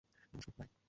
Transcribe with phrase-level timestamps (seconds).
[0.33, 0.71] নমষ্কার, by.